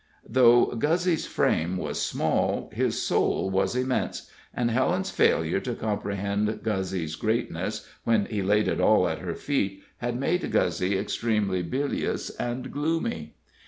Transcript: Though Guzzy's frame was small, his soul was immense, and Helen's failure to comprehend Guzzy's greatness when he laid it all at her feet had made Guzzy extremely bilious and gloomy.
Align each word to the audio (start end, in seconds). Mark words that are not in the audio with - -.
Though 0.27 0.73
Guzzy's 0.75 1.27
frame 1.27 1.77
was 1.77 2.01
small, 2.01 2.71
his 2.73 2.99
soul 2.99 3.51
was 3.51 3.75
immense, 3.75 4.31
and 4.51 4.71
Helen's 4.71 5.11
failure 5.11 5.59
to 5.59 5.75
comprehend 5.75 6.61
Guzzy's 6.63 7.15
greatness 7.15 7.87
when 8.03 8.25
he 8.25 8.41
laid 8.41 8.67
it 8.67 8.81
all 8.81 9.07
at 9.07 9.19
her 9.19 9.35
feet 9.35 9.83
had 9.97 10.19
made 10.19 10.51
Guzzy 10.51 10.97
extremely 10.97 11.61
bilious 11.61 12.31
and 12.31 12.71
gloomy. 12.71 13.35